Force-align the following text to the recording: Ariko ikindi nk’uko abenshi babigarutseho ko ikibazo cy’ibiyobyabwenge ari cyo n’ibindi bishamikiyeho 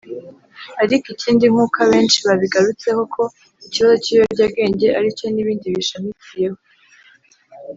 Ariko 0.83 1.05
ikindi 1.15 1.45
nk’uko 1.51 1.75
abenshi 1.85 2.17
babigarutseho 2.27 3.01
ko 3.13 3.23
ikibazo 3.65 3.95
cy’ibiyobyabwenge 4.03 4.87
ari 4.97 5.09
cyo 5.17 5.27
n’ibindi 5.29 5.65
bishamikiyeho 5.77 6.57